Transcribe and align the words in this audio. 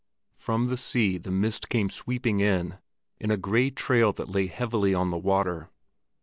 From 0.33 0.65
the 0.65 0.77
sea 0.77 1.19
the 1.19 1.29
mist 1.29 1.69
came 1.69 1.91
sweeping 1.91 2.39
in, 2.39 2.79
in 3.19 3.29
a 3.29 3.37
gray 3.37 3.69
trail 3.69 4.11
that 4.13 4.31
lay 4.31 4.47
heavily 4.47 4.95
on 4.95 5.11
the 5.11 5.17
water. 5.19 5.69